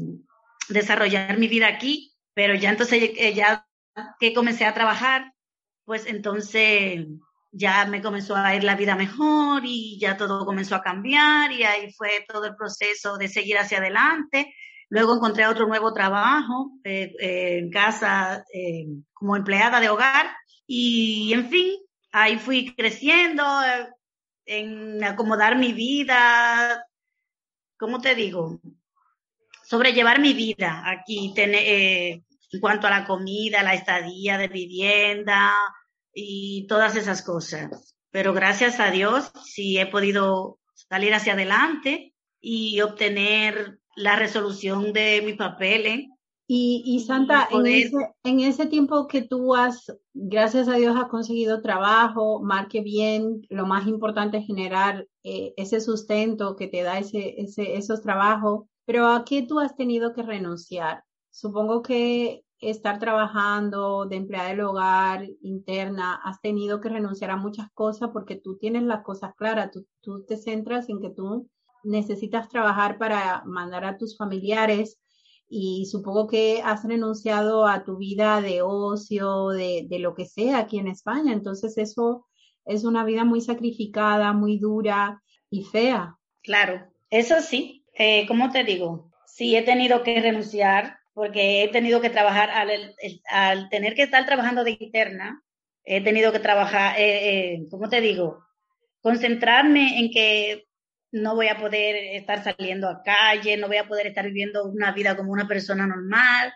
desarrollar 0.73 1.39
mi 1.39 1.49
vida 1.49 1.69
aquí, 1.69 2.13
pero 2.35 2.55
ya 2.55 2.71
entonces 2.71 3.03
eh, 3.17 3.35
ya 3.35 3.67
que 4.19 4.35
comencé 4.35 4.65
a 4.65 4.75
trabajar, 4.75 5.33
pues 5.85 6.07
entonces 6.07 7.07
ya 7.51 7.85
me 7.87 8.01
comenzó 8.01 8.35
a 8.37 8.55
ir 8.55 8.65
la 8.65 8.77
vida 8.77 8.97
mejor 8.97 9.63
y 9.65 9.99
ya 10.01 10.17
todo 10.17 10.47
comenzó 10.47 10.75
a 10.75 10.83
cambiar 10.83 11.53
y 11.53 11.65
ahí 11.65 11.93
fue 11.93 12.25
todo 12.27 12.47
el 12.47 12.57
proceso 12.57 13.19
de 13.19 13.29
seguir 13.29 13.59
hacia 13.59 13.79
adelante 13.79 14.55
Luego 14.93 15.15
encontré 15.15 15.47
otro 15.47 15.67
nuevo 15.67 15.95
trabajo 15.95 16.73
eh, 16.85 17.15
eh, 17.19 17.59
en 17.61 17.71
casa 17.71 18.45
eh, 18.53 18.85
como 19.15 19.37
empleada 19.37 19.81
de 19.81 19.89
hogar 19.89 20.27
y, 20.67 21.33
en 21.33 21.49
fin, 21.49 21.79
ahí 22.11 22.39
fui 22.39 22.75
creciendo 22.77 23.43
en 24.45 25.03
acomodar 25.03 25.57
mi 25.57 25.73
vida, 25.73 26.87
¿cómo 27.79 28.03
te 28.03 28.15
digo? 28.15 28.61
Sobrellevar 29.65 30.21
mi 30.21 30.33
vida 30.35 30.83
aquí, 30.87 31.33
en 31.37 32.23
cuanto 32.61 32.87
a 32.87 32.91
la 32.91 33.07
comida, 33.07 33.63
la 33.63 33.75
estadía 33.75 34.39
de 34.39 34.49
vivienda 34.49 35.53
y 36.15 36.67
todas 36.67 36.97
esas 36.97 37.23
cosas. 37.23 37.95
Pero 38.11 38.35
gracias 38.35 38.79
a 38.79 38.91
Dios 38.91 39.33
sí 39.45 39.79
he 39.79 39.87
podido 39.87 40.59
salir 40.75 41.15
hacia 41.15 41.33
adelante 41.33 42.15
y 42.41 42.81
obtener 42.83 43.79
la 43.97 44.17
resolución 44.17 44.93
de 44.93 45.23
mis 45.25 45.37
papeles. 45.37 46.09
Y, 46.47 46.83
y 46.85 47.01
Santa, 47.01 47.49
en 47.51 47.67
ese, 47.67 47.97
en 48.25 48.41
ese 48.41 48.67
tiempo 48.67 49.07
que 49.07 49.23
tú 49.23 49.55
has, 49.55 49.87
gracias 50.13 50.69
a 50.69 50.75
Dios, 50.75 50.95
has 50.97 51.09
conseguido 51.09 51.63
trabajo, 51.63 52.43
marque 52.43 52.83
bien, 52.83 53.47
lo 53.49 53.65
más 53.65 53.87
importante 53.87 54.39
es 54.39 54.47
generar 54.47 55.07
eh, 55.23 55.55
ese 55.57 55.81
sustento 55.81 56.57
que 56.57 56.69
te 56.69 56.83
da 56.83 56.99
ese, 56.99 57.41
ese, 57.41 57.77
esos 57.77 58.03
trabajos, 58.03 58.67
pero 58.85 59.07
¿a 59.07 59.25
qué 59.25 59.43
tú 59.43 59.61
has 59.61 59.77
tenido 59.77 60.13
que 60.13 60.23
renunciar? 60.23 61.05
Supongo 61.31 61.83
que 61.83 62.45
estar 62.61 62.99
trabajando 63.01 64.07
de 64.07 64.17
empleada 64.17 64.51
del 64.51 64.61
hogar 64.61 65.29
interna, 65.43 66.21
has 66.25 66.41
tenido 66.41 66.81
que 66.81 66.89
renunciar 66.89 67.31
a 67.31 67.37
muchas 67.37 67.69
cosas 67.73 68.11
porque 68.13 68.37
tú 68.37 68.57
tienes 68.57 68.85
las 68.85 69.03
cosas 69.03 69.35
claras, 69.37 69.71
tú, 70.01 70.25
te 70.25 70.37
centras 70.37 70.89
en 70.89 71.01
que 71.01 71.11
tú 71.11 71.49
necesitas 71.83 72.49
trabajar 72.49 72.99
para 72.99 73.43
mandar 73.45 73.85
a 73.85 73.99
tus 73.99 74.17
familiares 74.17 75.01
y 75.49 75.87
supongo 75.87 76.29
que 76.29 76.63
has 76.65 76.85
renunciado 76.85 77.67
a 77.67 77.83
tu 77.83 77.97
vida 77.97 78.41
de 78.41 78.63
ocio, 78.63 79.49
de 79.49 79.99
lo 79.99 80.15
que 80.15 80.27
sea 80.27 80.59
aquí 80.59 80.79
en 80.79 80.87
España. 80.87 81.33
Entonces 81.33 81.77
eso 81.77 82.27
es 82.65 82.85
una 82.85 83.05
vida 83.05 83.25
muy 83.25 83.41
sacrificada, 83.41 84.33
muy 84.33 84.59
dura 84.59 85.23
y 85.51 85.65
fea. 85.65 86.17
Claro, 86.43 86.87
eso 87.11 87.41
sí, 87.41 87.82
eh, 88.03 88.27
como 88.27 88.51
te 88.51 88.65
digo, 88.65 89.13
sí 89.27 89.57
he 89.57 89.63
tenido 89.63 90.03
que 90.03 90.21
renunciar 90.21 90.99
porque 91.15 91.63
he 91.63 91.69
tenido 91.69 92.01
que 92.01 92.11
trabajar, 92.11 92.51
al, 92.51 92.97
al 93.31 93.69
tener 93.69 93.95
que 93.95 94.03
estar 94.03 94.27
trabajando 94.27 94.65
de 94.65 94.77
interna, 94.81 95.41
he 95.85 96.03
tenido 96.03 96.33
que 96.33 96.41
trabajar, 96.41 96.99
eh, 96.99 97.55
eh, 97.55 97.67
¿cómo 97.71 97.89
te 97.89 98.01
digo? 98.01 98.45
Concentrarme 99.01 100.01
en 100.01 100.11
que 100.11 100.65
no 101.13 101.37
voy 101.37 101.47
a 101.47 101.59
poder 101.59 101.95
estar 102.17 102.43
saliendo 102.43 102.89
a 102.89 103.03
calle, 103.05 103.57
no 103.57 103.69
voy 103.69 103.77
a 103.77 103.87
poder 103.87 104.09
estar 104.09 104.25
viviendo 104.25 104.65
una 104.65 104.91
vida 104.93 105.17
como 105.17 105.31
una 105.31 105.47
persona 105.47 105.87
normal, 105.87 106.53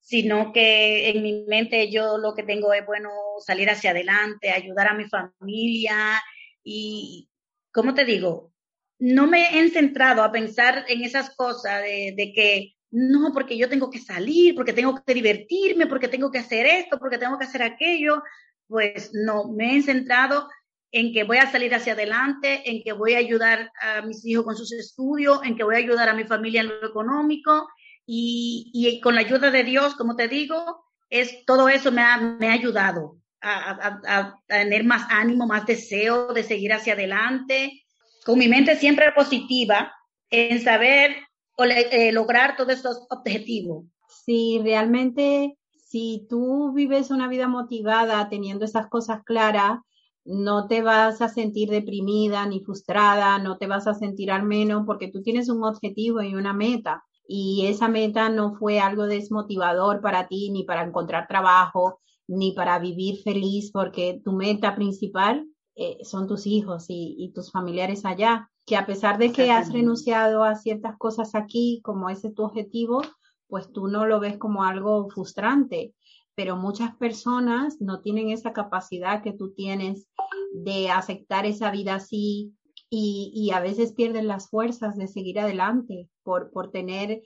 sino 0.00 0.50
que 0.50 1.10
en 1.10 1.22
mi 1.22 1.44
mente 1.46 1.90
yo 1.90 2.16
lo 2.16 2.34
que 2.34 2.44
tengo 2.44 2.72
es, 2.72 2.86
bueno, 2.86 3.10
salir 3.44 3.68
hacia 3.68 3.90
adelante, 3.90 4.50
ayudar 4.50 4.88
a 4.88 4.94
mi 4.94 5.04
familia 5.04 6.22
y, 6.64 7.28
¿cómo 7.70 7.92
te 7.92 8.06
digo? 8.06 8.55
No 8.98 9.26
me 9.26 9.58
he 9.58 9.68
centrado 9.70 10.22
a 10.22 10.32
pensar 10.32 10.84
en 10.88 11.02
esas 11.02 11.34
cosas 11.36 11.82
de, 11.82 12.32
que 12.34 12.74
no, 12.90 13.32
porque 13.32 13.58
yo 13.58 13.68
tengo 13.68 13.90
que 13.90 13.98
salir, 13.98 14.54
porque 14.54 14.72
tengo 14.72 15.02
que 15.04 15.14
divertirme, 15.14 15.86
porque 15.86 16.08
tengo 16.08 16.30
que 16.30 16.38
hacer 16.38 16.66
esto, 16.66 16.98
porque 16.98 17.18
tengo 17.18 17.38
que 17.38 17.44
hacer 17.44 17.62
aquello. 17.62 18.22
Pues 18.68 19.10
no, 19.12 19.48
me 19.52 19.76
he 19.76 19.82
centrado 19.82 20.48
en 20.92 21.12
que 21.12 21.24
voy 21.24 21.38
a 21.38 21.50
salir 21.50 21.74
hacia 21.74 21.92
adelante, 21.92 22.62
en 22.64 22.82
que 22.82 22.92
voy 22.92 23.14
a 23.14 23.18
ayudar 23.18 23.70
a 23.80 24.02
mis 24.02 24.24
hijos 24.24 24.44
con 24.44 24.56
sus 24.56 24.72
estudios, 24.72 25.40
en 25.44 25.56
que 25.56 25.64
voy 25.64 25.74
a 25.74 25.78
ayudar 25.78 26.08
a 26.08 26.14
mi 26.14 26.24
familia 26.24 26.62
en 26.62 26.68
lo 26.68 26.86
económico 26.86 27.68
y, 28.06 28.70
y 28.72 29.00
con 29.00 29.14
la 29.14 29.20
ayuda 29.20 29.50
de 29.50 29.64
Dios, 29.64 29.94
como 29.94 30.16
te 30.16 30.28
digo, 30.28 30.84
es 31.10 31.44
todo 31.44 31.68
eso 31.68 31.92
me 31.92 32.02
ha, 32.02 32.16
me 32.16 32.48
ha 32.48 32.52
ayudado 32.52 33.18
a, 33.40 34.40
tener 34.46 34.84
más 34.84 35.06
ánimo, 35.10 35.46
más 35.46 35.66
deseo 35.66 36.32
de 36.32 36.42
seguir 36.42 36.72
hacia 36.72 36.94
adelante, 36.94 37.85
con 38.26 38.40
mi 38.40 38.48
mente 38.48 38.74
siempre 38.74 39.12
positiva 39.12 39.92
en 40.30 40.60
saber 40.60 41.14
o 41.56 41.64
eh, 41.64 42.10
lograr 42.10 42.56
todos 42.56 42.72
estos 42.72 43.06
objetivos. 43.08 43.84
Sí, 44.08 44.60
realmente, 44.62 45.56
si 45.70 46.26
tú 46.28 46.72
vives 46.72 47.12
una 47.12 47.28
vida 47.28 47.46
motivada 47.46 48.28
teniendo 48.28 48.64
esas 48.64 48.88
cosas 48.88 49.22
claras, 49.24 49.78
no 50.24 50.66
te 50.66 50.82
vas 50.82 51.22
a 51.22 51.28
sentir 51.28 51.70
deprimida 51.70 52.44
ni 52.46 52.58
frustrada, 52.64 53.38
no 53.38 53.58
te 53.58 53.68
vas 53.68 53.86
a 53.86 53.94
sentir 53.94 54.32
al 54.32 54.42
menos 54.42 54.82
porque 54.84 55.06
tú 55.06 55.22
tienes 55.22 55.48
un 55.48 55.62
objetivo 55.62 56.20
y 56.20 56.34
una 56.34 56.52
meta 56.52 57.04
y 57.28 57.66
esa 57.66 57.86
meta 57.86 58.28
no 58.28 58.54
fue 58.54 58.80
algo 58.80 59.06
desmotivador 59.06 60.00
para 60.00 60.26
ti 60.26 60.50
ni 60.50 60.64
para 60.64 60.82
encontrar 60.82 61.28
trabajo 61.28 62.00
ni 62.26 62.52
para 62.52 62.80
vivir 62.80 63.22
feliz 63.22 63.70
porque 63.72 64.20
tu 64.24 64.32
meta 64.32 64.74
principal 64.74 65.46
eh, 65.76 65.98
son 66.04 66.26
tus 66.26 66.46
hijos 66.46 66.86
y, 66.88 67.14
y, 67.18 67.32
tus 67.32 67.52
familiares 67.52 68.04
allá, 68.06 68.50
que 68.64 68.76
a 68.76 68.86
pesar 68.86 69.18
de 69.18 69.30
que 69.30 69.50
has 69.50 69.72
renunciado 69.72 70.42
a 70.42 70.54
ciertas 70.54 70.96
cosas 70.96 71.34
aquí, 71.34 71.80
como 71.84 72.08
ese 72.08 72.28
es 72.28 72.34
tu 72.34 72.44
objetivo, 72.44 73.02
pues 73.46 73.70
tú 73.70 73.86
no 73.86 74.06
lo 74.06 74.18
ves 74.18 74.38
como 74.38 74.64
algo 74.64 75.08
frustrante, 75.10 75.94
pero 76.34 76.56
muchas 76.56 76.96
personas 76.96 77.80
no 77.80 78.00
tienen 78.00 78.30
esa 78.30 78.54
capacidad 78.54 79.22
que 79.22 79.32
tú 79.32 79.52
tienes 79.52 80.08
de 80.52 80.88
aceptar 80.90 81.44
esa 81.44 81.70
vida 81.70 81.96
así 81.96 82.54
y, 82.88 83.30
y 83.34 83.50
a 83.50 83.60
veces 83.60 83.92
pierden 83.92 84.28
las 84.28 84.48
fuerzas 84.48 84.96
de 84.96 85.08
seguir 85.08 85.38
adelante 85.40 86.08
por, 86.22 86.50
por 86.50 86.70
tener 86.70 87.22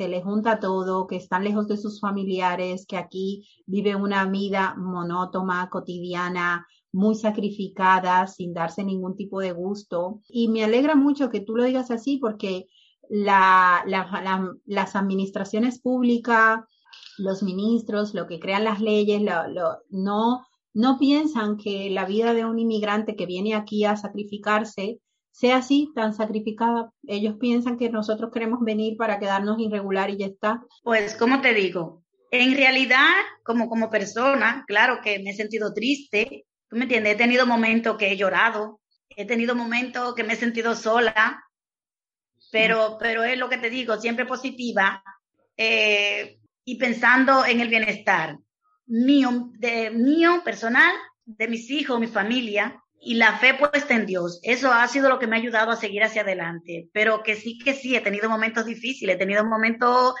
se 0.00 0.08
les 0.08 0.24
junta 0.24 0.60
todo, 0.60 1.06
que 1.06 1.16
están 1.16 1.44
lejos 1.44 1.68
de 1.68 1.76
sus 1.76 2.00
familiares, 2.00 2.86
que 2.86 2.96
aquí 2.96 3.46
viven 3.66 3.96
una 3.96 4.24
vida 4.24 4.74
monótona, 4.78 5.68
cotidiana, 5.70 6.66
muy 6.90 7.14
sacrificada, 7.14 8.26
sin 8.26 8.54
darse 8.54 8.82
ningún 8.82 9.14
tipo 9.14 9.40
de 9.40 9.52
gusto. 9.52 10.22
Y 10.26 10.48
me 10.48 10.64
alegra 10.64 10.94
mucho 10.94 11.28
que 11.28 11.40
tú 11.40 11.54
lo 11.54 11.64
digas 11.64 11.90
así 11.90 12.16
porque 12.16 12.66
la, 13.10 13.82
la, 13.86 14.08
la, 14.24 14.54
las 14.64 14.96
administraciones 14.96 15.82
públicas, 15.82 16.60
los 17.18 17.42
ministros, 17.42 18.14
lo 18.14 18.26
que 18.26 18.40
crean 18.40 18.64
las 18.64 18.80
leyes, 18.80 19.20
no, 19.90 20.46
no 20.72 20.98
piensan 20.98 21.58
que 21.58 21.90
la 21.90 22.06
vida 22.06 22.32
de 22.32 22.46
un 22.46 22.58
inmigrante 22.58 23.16
que 23.16 23.26
viene 23.26 23.54
aquí 23.54 23.84
a 23.84 23.98
sacrificarse 23.98 24.98
sea 25.30 25.56
así, 25.56 25.90
tan 25.94 26.14
sacrificada. 26.14 26.92
Ellos 27.06 27.36
piensan 27.38 27.78
que 27.78 27.88
nosotros 27.90 28.30
queremos 28.32 28.60
venir 28.60 28.96
para 28.96 29.18
quedarnos 29.18 29.58
irregular 29.58 30.10
y 30.10 30.18
ya 30.18 30.26
está. 30.26 30.62
Pues, 30.82 31.14
como 31.16 31.40
te 31.40 31.54
digo, 31.54 32.02
en 32.30 32.56
realidad, 32.56 33.08
como, 33.44 33.68
como 33.68 33.90
persona, 33.90 34.64
claro 34.66 35.00
que 35.02 35.18
me 35.18 35.30
he 35.30 35.34
sentido 35.34 35.72
triste, 35.72 36.46
¿Tú 36.70 36.76
me 36.76 36.84
entiendes? 36.84 37.14
He 37.14 37.18
tenido 37.18 37.46
momentos 37.46 37.96
que 37.98 38.12
he 38.12 38.16
llorado, 38.16 38.80
he 39.08 39.26
tenido 39.26 39.56
momentos 39.56 40.14
que 40.14 40.22
me 40.22 40.34
he 40.34 40.36
sentido 40.36 40.76
sola, 40.76 41.44
pero, 42.52 42.96
pero 42.98 43.24
es 43.24 43.36
lo 43.36 43.48
que 43.48 43.58
te 43.58 43.70
digo, 43.70 43.98
siempre 43.98 44.24
positiva 44.24 45.02
eh, 45.56 46.38
y 46.64 46.76
pensando 46.76 47.44
en 47.44 47.58
el 47.58 47.68
bienestar 47.68 48.38
mío, 48.86 49.50
de, 49.58 49.90
mío 49.90 50.42
personal, 50.44 50.94
de 51.24 51.48
mis 51.48 51.68
hijos, 51.70 51.98
mi 51.98 52.06
familia 52.06 52.80
y 53.00 53.14
la 53.14 53.38
fe 53.38 53.54
puesta 53.54 53.94
en 53.94 54.06
Dios. 54.06 54.40
Eso 54.42 54.72
ha 54.72 54.86
sido 54.88 55.08
lo 55.08 55.18
que 55.18 55.26
me 55.26 55.36
ha 55.36 55.38
ayudado 55.38 55.70
a 55.70 55.76
seguir 55.76 56.02
hacia 56.04 56.22
adelante. 56.22 56.88
Pero 56.92 57.22
que 57.22 57.34
sí, 57.34 57.58
que 57.58 57.74
sí, 57.74 57.96
he 57.96 58.00
tenido 58.00 58.28
momentos 58.28 58.66
difíciles, 58.66 59.16
he 59.16 59.18
tenido 59.18 59.44
momentos 59.44 60.14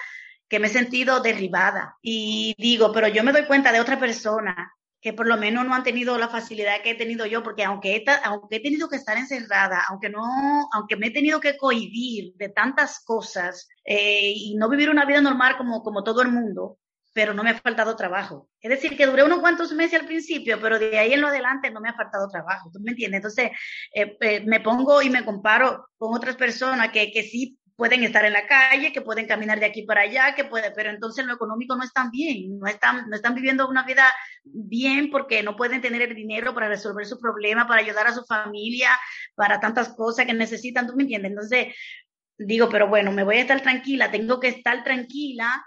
que 0.48 0.58
me 0.58 0.66
he 0.66 0.70
sentido 0.70 1.20
derribada. 1.20 1.96
Y 2.02 2.54
digo, 2.58 2.92
pero 2.92 3.08
yo 3.08 3.22
me 3.22 3.32
doy 3.32 3.44
cuenta 3.46 3.72
de 3.72 3.80
otra 3.80 3.98
persona 3.98 4.72
que 5.00 5.12
por 5.14 5.26
lo 5.26 5.38
menos 5.38 5.64
no 5.64 5.74
han 5.74 5.82
tenido 5.82 6.18
la 6.18 6.28
facilidad 6.28 6.82
que 6.82 6.90
he 6.90 6.94
tenido 6.94 7.24
yo, 7.24 7.42
porque 7.42 7.64
aunque 7.64 7.96
he, 7.96 8.04
aunque 8.24 8.56
he 8.56 8.60
tenido 8.60 8.88
que 8.88 8.96
estar 8.96 9.16
encerrada, 9.16 9.82
aunque 9.88 10.10
no, 10.10 10.68
aunque 10.72 10.96
me 10.96 11.06
he 11.06 11.10
tenido 11.10 11.40
que 11.40 11.56
cohibir 11.56 12.34
de 12.36 12.50
tantas 12.50 13.02
cosas 13.04 13.68
eh, 13.84 14.32
y 14.34 14.56
no 14.56 14.68
vivir 14.68 14.90
una 14.90 15.06
vida 15.06 15.22
normal 15.22 15.56
como, 15.56 15.82
como 15.82 16.04
todo 16.04 16.20
el 16.20 16.28
mundo, 16.28 16.78
pero 17.12 17.34
no 17.34 17.42
me 17.42 17.50
ha 17.50 17.58
faltado 17.58 17.96
trabajo. 17.96 18.48
Es 18.60 18.70
decir, 18.70 18.96
que 18.96 19.06
duré 19.06 19.24
unos 19.24 19.40
cuantos 19.40 19.72
meses 19.72 20.00
al 20.00 20.06
principio, 20.06 20.60
pero 20.60 20.78
de 20.78 20.98
ahí 20.98 21.12
en 21.12 21.20
lo 21.20 21.28
adelante 21.28 21.70
no 21.70 21.80
me 21.80 21.88
ha 21.88 21.94
faltado 21.94 22.28
trabajo. 22.28 22.70
¿Tú 22.72 22.80
me 22.80 22.92
entiendes? 22.92 23.18
Entonces, 23.18 23.50
eh, 23.94 24.16
eh, 24.20 24.44
me 24.46 24.60
pongo 24.60 25.02
y 25.02 25.10
me 25.10 25.24
comparo 25.24 25.88
con 25.98 26.14
otras 26.14 26.36
personas 26.36 26.90
que, 26.90 27.10
que 27.10 27.22
sí 27.22 27.58
pueden 27.80 28.04
estar 28.04 28.26
en 28.26 28.34
la 28.34 28.46
calle, 28.46 28.92
que 28.92 29.00
pueden 29.00 29.26
caminar 29.26 29.58
de 29.58 29.64
aquí 29.64 29.84
para 29.84 30.02
allá, 30.02 30.34
que 30.34 30.44
puede, 30.44 30.70
pero 30.70 30.90
entonces 30.90 31.24
lo 31.24 31.32
económico 31.32 31.74
no 31.76 31.82
están 31.82 32.10
bien, 32.10 32.58
no 32.58 32.66
están, 32.66 33.08
no 33.08 33.16
están 33.16 33.34
viviendo 33.34 33.66
una 33.66 33.84
vida 33.84 34.04
bien 34.44 35.10
porque 35.10 35.42
no 35.42 35.56
pueden 35.56 35.80
tener 35.80 36.02
el 36.02 36.14
dinero 36.14 36.52
para 36.52 36.68
resolver 36.68 37.06
su 37.06 37.18
problema, 37.18 37.66
para 37.66 37.80
ayudar 37.80 38.06
a 38.06 38.12
su 38.12 38.22
familia, 38.24 38.90
para 39.34 39.60
tantas 39.60 39.94
cosas 39.94 40.26
que 40.26 40.34
necesitan, 40.34 40.86
¿tú 40.86 40.94
me 40.94 41.04
entiendes? 41.04 41.30
Entonces, 41.30 41.74
digo, 42.36 42.68
pero 42.68 42.86
bueno, 42.86 43.12
me 43.12 43.24
voy 43.24 43.36
a 43.36 43.40
estar 43.40 43.62
tranquila, 43.62 44.10
tengo 44.10 44.40
que 44.40 44.48
estar 44.48 44.84
tranquila 44.84 45.64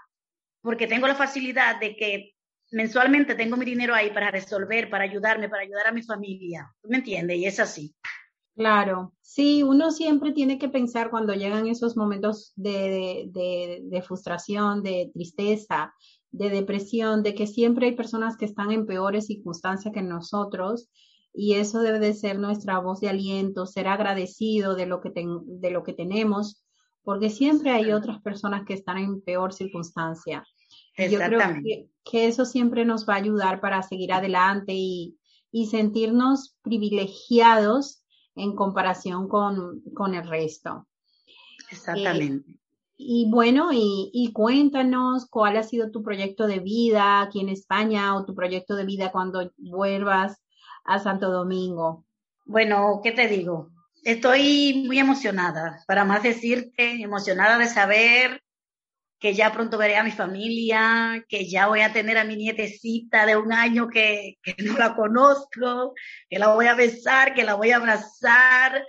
porque 0.64 0.86
tengo 0.86 1.06
la 1.06 1.14
facilidad 1.14 1.78
de 1.78 1.94
que 1.94 2.32
mensualmente 2.72 3.34
tengo 3.34 3.56
mi 3.58 3.66
dinero 3.66 3.94
ahí 3.94 4.10
para 4.10 4.30
resolver, 4.30 4.88
para 4.88 5.04
ayudarme, 5.04 5.50
para 5.50 5.62
ayudar 5.62 5.86
a 5.86 5.92
mi 5.92 6.02
familia, 6.02 6.74
¿tú 6.80 6.88
me 6.88 6.96
entiendes? 6.96 7.36
Y 7.36 7.44
es 7.44 7.60
así. 7.60 7.94
Claro, 8.56 9.12
sí, 9.20 9.62
uno 9.62 9.90
siempre 9.90 10.32
tiene 10.32 10.58
que 10.58 10.70
pensar 10.70 11.10
cuando 11.10 11.34
llegan 11.34 11.66
esos 11.66 11.96
momentos 11.96 12.52
de, 12.56 13.28
de, 13.30 13.80
de, 13.82 14.02
frustración, 14.02 14.82
de 14.82 15.10
tristeza, 15.12 15.92
de 16.30 16.48
depresión, 16.48 17.22
de 17.22 17.34
que 17.34 17.46
siempre 17.46 17.86
hay 17.86 17.92
personas 17.96 18.36
que 18.38 18.46
están 18.46 18.70
en 18.70 18.86
peores 18.86 19.26
circunstancias 19.26 19.92
que 19.92 20.02
nosotros 20.02 20.88
y 21.34 21.54
eso 21.54 21.80
debe 21.80 21.98
de 21.98 22.14
ser 22.14 22.38
nuestra 22.38 22.78
voz 22.78 23.00
de 23.00 23.10
aliento, 23.10 23.66
ser 23.66 23.88
agradecido 23.88 24.76
de 24.76 24.86
lo 24.86 25.00
que, 25.00 25.10
ten, 25.10 25.40
de 25.44 25.70
lo 25.70 25.82
que 25.82 25.92
tenemos, 25.92 26.64
porque 27.02 27.28
siempre 27.28 27.70
hay 27.70 27.92
otras 27.92 28.22
personas 28.22 28.64
que 28.64 28.74
están 28.74 28.98
en 28.98 29.20
peor 29.20 29.52
circunstancia. 29.52 30.44
Yo 30.96 31.18
creo 31.18 31.40
que, 31.62 31.90
que, 32.04 32.26
eso 32.26 32.44
siempre 32.44 32.84
nos 32.84 33.08
va 33.08 33.14
a 33.14 33.18
ayudar 33.18 33.60
para 33.60 33.82
seguir 33.82 34.12
adelante 34.12 34.72
y, 34.74 35.18
y 35.50 35.66
sentirnos 35.66 36.56
privilegiados 36.62 38.04
en 38.36 38.54
comparación 38.54 39.28
con, 39.28 39.82
con 39.94 40.14
el 40.14 40.28
resto. 40.28 40.86
Exactamente. 41.70 42.50
Eh, 42.50 42.56
y 42.96 43.28
bueno, 43.28 43.70
y, 43.72 44.10
y, 44.12 44.32
cuéntanos 44.32 45.26
cuál 45.28 45.56
ha 45.56 45.64
sido 45.64 45.90
tu 45.90 46.02
proyecto 46.02 46.46
de 46.46 46.60
vida 46.60 47.22
aquí 47.22 47.40
en 47.40 47.48
España 47.48 48.14
o 48.14 48.24
tu 48.24 48.34
proyecto 48.34 48.76
de 48.76 48.84
vida 48.84 49.10
cuando 49.10 49.50
vuelvas 49.56 50.40
a 50.84 51.00
Santo 51.00 51.30
Domingo. 51.30 52.04
Bueno, 52.46 53.00
¿qué 53.02 53.10
te 53.10 53.26
digo? 53.26 53.70
Estoy 54.04 54.84
muy 54.86 54.98
emocionada, 54.98 55.82
para 55.86 56.04
más 56.04 56.22
decirte, 56.22 57.02
emocionada 57.02 57.58
de 57.58 57.66
saber 57.66 58.43
que 59.24 59.32
ya 59.32 59.50
pronto 59.50 59.78
veré 59.78 59.96
a 59.96 60.04
mi 60.04 60.10
familia, 60.10 61.24
que 61.30 61.48
ya 61.48 61.66
voy 61.66 61.80
a 61.80 61.94
tener 61.94 62.18
a 62.18 62.24
mi 62.24 62.36
nietecita 62.36 63.24
de 63.24 63.38
un 63.38 63.54
año 63.54 63.88
que, 63.88 64.36
que 64.42 64.54
no 64.62 64.76
la 64.76 64.94
conozco, 64.94 65.94
que 66.28 66.38
la 66.38 66.48
voy 66.48 66.66
a 66.66 66.74
besar, 66.74 67.32
que 67.32 67.42
la 67.42 67.54
voy 67.54 67.70
a 67.70 67.76
abrazar, 67.76 68.84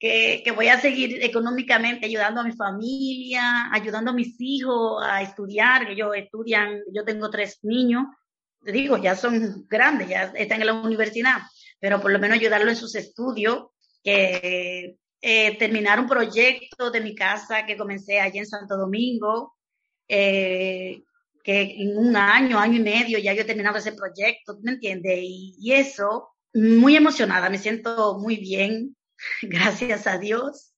que, 0.00 0.42
que, 0.44 0.50
voy 0.50 0.66
a 0.66 0.80
seguir 0.80 1.22
económicamente 1.22 2.06
ayudando 2.06 2.40
a 2.40 2.44
mi 2.44 2.50
familia, 2.50 3.72
ayudando 3.72 4.10
a 4.10 4.14
mis 4.14 4.34
hijos 4.40 5.04
a 5.06 5.22
estudiar, 5.22 5.86
que 5.86 5.92
ellos 5.92 6.16
estudian, 6.16 6.80
yo 6.92 7.04
tengo 7.04 7.30
tres 7.30 7.60
niños, 7.62 8.06
digo, 8.62 8.96
ya 8.96 9.14
son 9.14 9.68
grandes, 9.68 10.08
ya 10.08 10.32
están 10.34 10.62
en 10.62 10.66
la 10.66 10.74
universidad, 10.74 11.42
pero 11.78 12.00
por 12.00 12.10
lo 12.10 12.18
menos 12.18 12.38
ayudarlos 12.38 12.70
en 12.70 12.76
sus 12.76 12.96
estudios, 12.96 13.66
que 14.02 14.96
eh, 15.20 15.56
terminar 15.58 16.00
un 16.00 16.08
proyecto 16.08 16.90
de 16.90 17.00
mi 17.00 17.14
casa 17.14 17.64
que 17.64 17.76
comencé 17.76 18.18
allí 18.18 18.40
en 18.40 18.46
Santo 18.48 18.76
Domingo, 18.76 19.55
eh, 20.08 21.02
que 21.42 21.62
en 21.62 21.96
un 21.96 22.16
año, 22.16 22.58
año 22.58 22.78
y 22.78 22.82
medio 22.82 23.18
ya 23.18 23.32
yo 23.32 23.42
he 23.42 23.44
terminado 23.44 23.78
ese 23.78 23.92
proyecto, 23.92 24.58
¿me 24.62 24.72
entiendes? 24.72 25.18
Y, 25.22 25.54
y, 25.58 25.72
eso, 25.72 26.28
muy 26.54 26.96
emocionada, 26.96 27.48
me 27.50 27.58
siento 27.58 28.18
muy 28.18 28.36
bien, 28.36 28.96
gracias 29.42 30.06
a 30.06 30.18
Dios, 30.18 30.72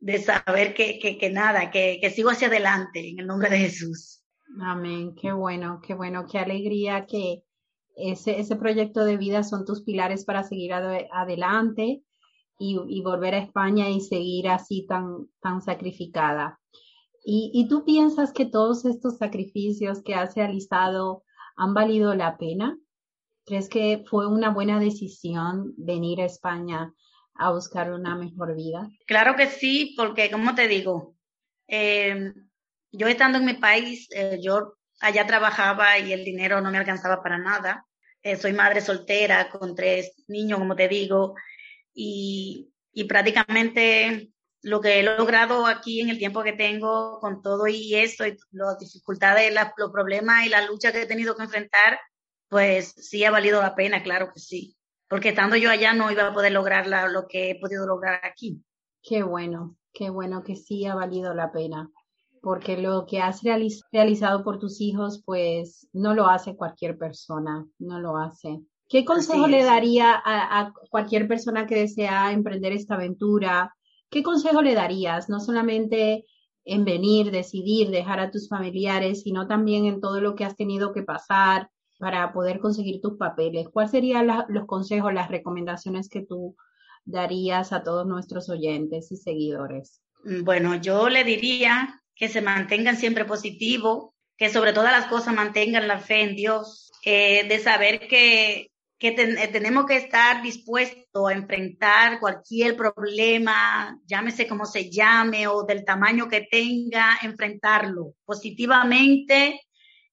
de 0.00 0.18
saber 0.18 0.74
que, 0.74 0.98
que, 0.98 1.16
que 1.16 1.30
nada, 1.30 1.70
que, 1.70 1.98
que 2.00 2.10
sigo 2.10 2.30
hacia 2.30 2.48
adelante 2.48 3.08
en 3.08 3.20
el 3.20 3.26
nombre 3.26 3.48
de 3.48 3.58
Jesús. 3.58 4.22
Amén, 4.60 5.14
qué 5.14 5.32
bueno, 5.32 5.80
qué 5.84 5.94
bueno, 5.94 6.26
qué 6.30 6.38
alegría 6.38 7.06
que 7.06 7.42
ese, 7.96 8.38
ese 8.38 8.56
proyecto 8.56 9.04
de 9.04 9.16
vida 9.16 9.42
son 9.42 9.64
tus 9.64 9.82
pilares 9.82 10.24
para 10.24 10.42
seguir 10.42 10.72
ad 10.72 11.06
adelante 11.12 12.02
y, 12.58 13.02
volver 13.02 13.34
a 13.34 13.38
España 13.38 13.88
y 13.90 14.00
seguir 14.00 14.48
así 14.48 14.86
tan, 14.86 15.28
tan 15.40 15.60
sacrificada. 15.60 16.60
Y, 17.24 17.50
¿Y 17.54 17.68
tú 17.68 17.84
piensas 17.84 18.32
que 18.32 18.44
todos 18.44 18.84
estos 18.84 19.16
sacrificios 19.16 20.02
que 20.02 20.14
has 20.14 20.34
realizado 20.34 21.24
han 21.56 21.72
valido 21.72 22.14
la 22.14 22.36
pena? 22.36 22.78
¿Crees 23.46 23.68
que 23.68 24.04
fue 24.06 24.26
una 24.26 24.50
buena 24.50 24.78
decisión 24.78 25.72
venir 25.76 26.20
a 26.20 26.26
España 26.26 26.92
a 27.34 27.50
buscar 27.52 27.92
una 27.92 28.14
mejor 28.14 28.54
vida? 28.54 28.88
Claro 29.06 29.36
que 29.36 29.46
sí, 29.46 29.94
porque 29.96 30.30
como 30.30 30.54
te 30.54 30.68
digo, 30.68 31.16
eh, 31.66 32.32
yo 32.92 33.06
estando 33.06 33.38
en 33.38 33.46
mi 33.46 33.54
país, 33.54 34.08
eh, 34.14 34.38
yo 34.42 34.74
allá 35.00 35.26
trabajaba 35.26 35.98
y 35.98 36.12
el 36.12 36.24
dinero 36.24 36.60
no 36.60 36.70
me 36.70 36.78
alcanzaba 36.78 37.22
para 37.22 37.38
nada. 37.38 37.86
Eh, 38.22 38.36
soy 38.36 38.52
madre 38.52 38.80
soltera 38.80 39.50
con 39.50 39.74
tres 39.74 40.24
niños, 40.28 40.58
como 40.58 40.76
te 40.76 40.88
digo, 40.88 41.34
y 41.92 42.70
prácticamente 43.08 44.33
lo 44.64 44.80
que 44.80 44.98
he 44.98 45.02
logrado 45.02 45.66
aquí 45.66 46.00
en 46.00 46.08
el 46.08 46.18
tiempo 46.18 46.42
que 46.42 46.54
tengo 46.54 47.20
con 47.20 47.42
todo 47.42 47.66
y 47.66 47.94
esto, 47.94 48.26
y 48.26 48.36
las 48.52 48.78
dificultades, 48.78 49.54
los 49.76 49.90
problemas 49.90 50.46
y 50.46 50.48
la 50.48 50.66
lucha 50.66 50.90
que 50.90 51.02
he 51.02 51.06
tenido 51.06 51.36
que 51.36 51.44
enfrentar, 51.44 52.00
pues 52.48 52.94
sí 52.96 53.24
ha 53.24 53.30
valido 53.30 53.60
la 53.60 53.74
pena, 53.74 54.02
claro 54.02 54.32
que 54.32 54.40
sí. 54.40 54.74
Porque 55.06 55.28
estando 55.28 55.56
yo 55.56 55.70
allá 55.70 55.92
no 55.92 56.10
iba 56.10 56.26
a 56.26 56.32
poder 56.32 56.52
lograr 56.52 56.86
lo 57.10 57.28
que 57.28 57.50
he 57.50 57.60
podido 57.60 57.86
lograr 57.86 58.20
aquí. 58.24 58.64
Qué 59.02 59.22
bueno, 59.22 59.76
qué 59.92 60.08
bueno 60.08 60.42
que 60.42 60.56
sí 60.56 60.86
ha 60.86 60.94
valido 60.94 61.34
la 61.34 61.52
pena. 61.52 61.90
Porque 62.40 62.78
lo 62.78 63.04
que 63.04 63.20
has 63.20 63.42
realizado 63.92 64.44
por 64.44 64.58
tus 64.58 64.80
hijos, 64.80 65.22
pues 65.26 65.88
no 65.92 66.14
lo 66.14 66.26
hace 66.28 66.56
cualquier 66.56 66.96
persona, 66.96 67.66
no 67.78 68.00
lo 68.00 68.16
hace. 68.16 68.60
¿Qué 68.88 69.04
consejo 69.04 69.46
le 69.46 69.62
daría 69.62 70.14
a, 70.14 70.60
a, 70.60 70.72
cualquier 70.88 71.28
persona 71.28 71.66
que 71.66 71.74
desea 71.74 72.32
emprender 72.32 72.72
esta 72.72 72.94
aventura? 72.94 73.74
¿Qué 74.14 74.22
consejo 74.22 74.62
le 74.62 74.74
darías? 74.74 75.28
No 75.28 75.40
solamente 75.40 76.24
en 76.64 76.84
venir, 76.84 77.32
decidir, 77.32 77.90
dejar 77.90 78.20
a 78.20 78.30
tus 78.30 78.48
familiares, 78.48 79.22
sino 79.22 79.48
también 79.48 79.86
en 79.86 80.00
todo 80.00 80.20
lo 80.20 80.36
que 80.36 80.44
has 80.44 80.54
tenido 80.54 80.92
que 80.92 81.02
pasar 81.02 81.68
para 81.98 82.32
poder 82.32 82.60
conseguir 82.60 83.00
tus 83.00 83.18
papeles. 83.18 83.66
¿Cuáles 83.72 83.90
serían 83.90 84.28
los 84.46 84.66
consejos, 84.66 85.12
las 85.12 85.28
recomendaciones 85.32 86.08
que 86.08 86.20
tú 86.24 86.54
darías 87.04 87.72
a 87.72 87.82
todos 87.82 88.06
nuestros 88.06 88.48
oyentes 88.48 89.10
y 89.10 89.16
seguidores? 89.16 90.00
Bueno, 90.44 90.76
yo 90.76 91.08
le 91.08 91.24
diría 91.24 92.00
que 92.14 92.28
se 92.28 92.40
mantengan 92.40 92.96
siempre 92.96 93.24
positivos, 93.24 94.10
que 94.36 94.48
sobre 94.48 94.72
todas 94.72 94.92
las 94.92 95.06
cosas 95.06 95.34
mantengan 95.34 95.88
la 95.88 95.98
fe 95.98 96.20
en 96.20 96.36
Dios, 96.36 96.92
eh, 97.04 97.48
de 97.48 97.58
saber 97.58 98.06
que 98.06 98.70
que 99.04 99.22
eh, 99.22 99.48
tenemos 99.48 99.84
que 99.84 99.96
estar 99.96 100.40
dispuestos 100.42 101.28
a 101.28 101.34
enfrentar 101.34 102.18
cualquier 102.20 102.74
problema, 102.74 103.98
llámese 104.06 104.48
como 104.48 104.64
se 104.64 104.90
llame 104.90 105.46
o 105.46 105.64
del 105.64 105.84
tamaño 105.84 106.26
que 106.26 106.48
tenga, 106.50 107.18
enfrentarlo 107.20 108.14
positivamente 108.24 109.60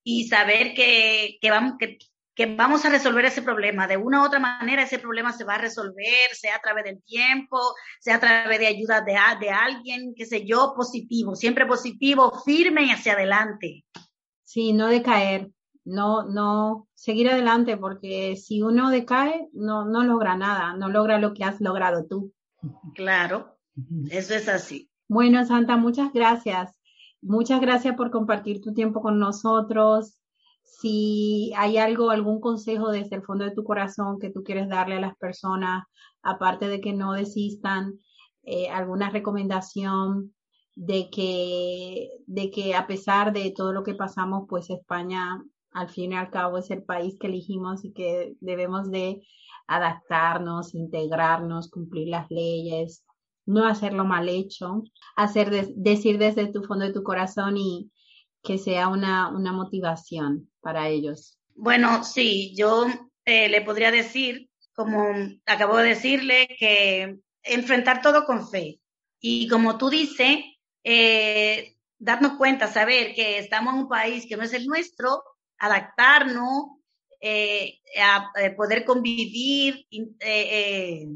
y 0.03 0.27
saber 0.27 0.73
que, 0.73 1.37
que 1.39 1.49
vamos, 1.49 1.75
que, 1.79 1.99
que 2.35 2.47
vamos 2.47 2.83
a 2.83 2.89
resolver 2.89 3.23
ese 3.23 3.41
problema. 3.41 3.87
De 3.87 3.95
una 3.95 4.21
u 4.21 4.25
otra 4.25 4.39
manera, 4.39 4.83
ese 4.83 4.99
problema 4.99 5.31
se 5.31 5.45
va 5.45 5.55
a 5.55 5.59
resolver, 5.59 6.33
sea 6.33 6.57
a 6.57 6.61
través 6.61 6.83
del 6.83 7.01
tiempo, 7.03 7.57
sea 8.01 8.15
a 8.15 8.19
través 8.19 8.59
de 8.59 8.67
ayuda 8.67 8.99
de, 8.99 9.15
de 9.39 9.49
alguien, 9.51 10.13
qué 10.17 10.25
sé 10.25 10.45
yo, 10.45 10.73
positivo, 10.75 11.33
siempre 11.37 11.65
positivo, 11.65 12.41
firme 12.43 12.83
y 12.83 12.91
hacia 12.91 13.13
adelante. 13.13 13.85
Sí, 14.43 14.73
no 14.73 14.87
decaer, 14.87 15.47
no, 15.83 16.23
no 16.23 16.87
seguir 16.93 17.29
adelante, 17.29 17.77
porque 17.77 18.35
si 18.35 18.61
uno 18.61 18.89
decae, 18.89 19.49
no, 19.53 19.85
no 19.85 20.03
logra 20.03 20.35
nada, 20.35 20.75
no 20.75 20.89
logra 20.89 21.19
lo 21.19 21.33
que 21.33 21.43
has 21.43 21.59
logrado 21.61 22.05
tú. 22.05 22.33
Claro, 22.93 23.57
eso 24.09 24.33
es 24.33 24.47
así. 24.47 24.89
Bueno, 25.07 25.45
Santa, 25.45 25.77
muchas 25.77 26.13
gracias. 26.13 26.73
Muchas 27.21 27.61
gracias 27.61 27.95
por 27.95 28.11
compartir 28.11 28.61
tu 28.61 28.73
tiempo 28.73 29.01
con 29.01 29.19
nosotros. 29.19 30.19
Si 30.63 31.51
hay 31.57 31.77
algo, 31.77 32.11
algún 32.11 32.39
consejo 32.39 32.91
desde 32.91 33.17
el 33.17 33.23
fondo 33.23 33.45
de 33.45 33.51
tu 33.51 33.63
corazón 33.63 34.19
que 34.19 34.29
tú 34.29 34.43
quieres 34.43 34.69
darle 34.69 34.95
a 34.97 35.01
las 35.01 35.15
personas, 35.17 35.85
aparte 36.21 36.67
de 36.67 36.81
que 36.81 36.93
no 36.93 37.13
desistan, 37.13 37.99
eh, 38.43 38.69
alguna 38.69 39.09
recomendación 39.09 40.33
de 40.75 41.09
que, 41.11 42.09
de 42.25 42.49
que 42.49 42.73
a 42.73 42.87
pesar 42.87 43.33
de 43.33 43.51
todo 43.55 43.73
lo 43.73 43.83
que 43.83 43.93
pasamos, 43.93 44.45
pues 44.47 44.69
España 44.69 45.43
al 45.73 45.89
fin 45.89 46.13
y 46.13 46.15
al 46.15 46.29
cabo 46.29 46.57
es 46.57 46.69
el 46.71 46.83
país 46.83 47.15
que 47.19 47.27
elegimos 47.27 47.85
y 47.85 47.93
que 47.93 48.33
debemos 48.39 48.91
de 48.91 49.21
adaptarnos, 49.67 50.75
integrarnos, 50.75 51.69
cumplir 51.69 52.09
las 52.09 52.29
leyes, 52.29 53.03
no 53.45 53.65
hacerlo 53.65 54.05
mal 54.05 54.29
hecho, 54.29 54.83
hacer 55.15 55.49
decir 55.75 56.17
desde 56.17 56.51
tu 56.51 56.63
fondo 56.63 56.85
de 56.85 56.93
tu 56.93 57.03
corazón 57.03 57.57
y 57.57 57.91
que 58.43 58.57
sea 58.57 58.87
una, 58.87 59.29
una 59.29 59.51
motivación 59.51 60.49
para 60.61 60.89
ellos. 60.89 61.37
Bueno, 61.55 62.03
sí, 62.03 62.53
yo 62.55 62.85
eh, 63.25 63.49
le 63.49 63.61
podría 63.61 63.91
decir, 63.91 64.49
como 64.73 65.05
acabo 65.45 65.77
de 65.77 65.89
decirle, 65.89 66.47
que 66.59 67.19
enfrentar 67.43 68.01
todo 68.01 68.25
con 68.25 68.47
fe. 68.47 68.79
Y 69.19 69.47
como 69.47 69.77
tú 69.77 69.89
dices, 69.89 70.39
eh, 70.83 71.75
darnos 71.99 72.33
cuenta, 72.33 72.67
saber 72.67 73.13
que 73.13 73.37
estamos 73.37 73.73
en 73.73 73.81
un 73.81 73.89
país 73.89 74.25
que 74.27 74.37
no 74.37 74.43
es 74.43 74.53
el 74.53 74.65
nuestro, 74.65 75.21
adaptarnos, 75.61 76.79
eh, 77.21 77.79
a, 78.01 78.31
eh, 78.41 78.51
poder 78.51 78.83
convivir, 78.83 79.85
eh, 80.19 81.07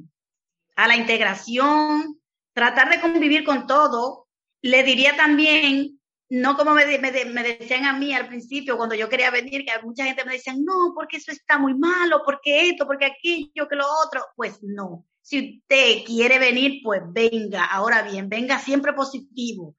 a 0.75 0.87
la 0.87 0.95
integración, 0.95 2.19
tratar 2.53 2.89
de 2.89 3.01
convivir 3.01 3.43
con 3.43 3.65
todo. 3.65 4.27
Le 4.61 4.83
diría 4.83 5.15
también, 5.17 5.99
no 6.29 6.55
como 6.57 6.73
me, 6.73 6.85
decían 6.85 7.85
a 7.85 7.93
mí 7.93 8.13
al 8.13 8.27
principio 8.27 8.77
cuando 8.77 8.93
yo 8.93 9.09
quería 9.09 9.31
venir, 9.31 9.65
que 9.65 9.71
mucha 9.83 10.05
gente 10.05 10.23
me 10.25 10.33
decía, 10.33 10.53
no, 10.55 10.93
porque 10.93 11.17
eso 11.17 11.31
está 11.31 11.57
muy 11.57 11.73
malo, 11.73 12.21
porque 12.23 12.69
esto, 12.69 12.85
porque 12.85 13.05
aquello, 13.05 13.67
que 13.67 13.75
lo 13.75 13.85
otro. 14.05 14.21
Pues 14.35 14.59
no. 14.61 15.05
Si 15.21 15.57
usted 15.57 16.03
quiere 16.05 16.37
venir, 16.37 16.81
pues 16.83 17.01
venga. 17.07 17.65
Ahora 17.65 18.03
bien, 18.03 18.29
venga 18.29 18.59
siempre 18.59 18.93
positivo 18.93 19.75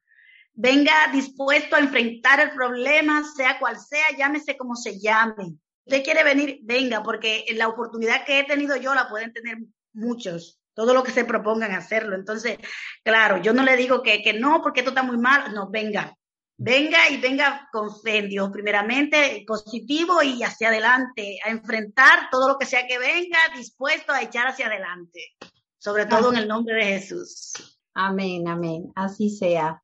venga 0.57 1.07
dispuesto 1.13 1.75
a 1.75 1.79
enfrentar 1.79 2.39
el 2.39 2.49
problema, 2.51 3.23
sea 3.35 3.59
cual 3.59 3.79
sea, 3.79 4.05
llámese 4.17 4.57
como 4.57 4.75
se 4.75 4.99
llame. 4.99 5.55
Usted 5.85 6.03
quiere 6.03 6.23
venir, 6.23 6.59
venga, 6.63 7.03
porque 7.03 7.45
la 7.53 7.67
oportunidad 7.67 8.25
que 8.25 8.39
he 8.39 8.43
tenido 8.43 8.75
yo 8.75 8.93
la 8.95 9.07
pueden 9.07 9.31
tener 9.31 9.59
muchos, 9.93 10.59
todo 10.73 10.95
lo 10.95 11.03
que 11.03 11.11
se 11.11 11.25
propongan 11.25 11.73
hacerlo. 11.73 12.15
Entonces, 12.15 12.57
claro, 13.03 13.37
yo 13.37 13.53
no 13.53 13.63
le 13.63 13.77
digo 13.77 14.01
que, 14.01 14.23
que 14.23 14.33
no, 14.33 14.61
porque 14.63 14.81
esto 14.81 14.89
está 14.89 15.03
muy 15.03 15.17
mal, 15.17 15.53
no, 15.53 15.69
venga, 15.69 16.17
venga 16.57 17.07
y 17.11 17.17
venga 17.17 17.69
con 17.71 17.95
fe 18.01 18.17
en 18.17 18.29
Dios, 18.29 18.49
primeramente 18.49 19.43
positivo 19.45 20.23
y 20.23 20.41
hacia 20.41 20.69
adelante, 20.69 21.37
a 21.45 21.51
enfrentar 21.51 22.31
todo 22.31 22.47
lo 22.47 22.57
que 22.57 22.65
sea 22.65 22.87
que 22.87 22.97
venga, 22.97 23.37
dispuesto 23.55 24.11
a 24.11 24.23
echar 24.23 24.47
hacia 24.47 24.65
adelante, 24.65 25.35
sobre 25.77 26.07
todo 26.07 26.33
en 26.33 26.39
el 26.39 26.47
nombre 26.47 26.75
de 26.75 26.99
Jesús. 26.99 27.53
Amén, 27.93 28.47
amén, 28.47 28.91
así 28.95 29.29
sea. 29.29 29.83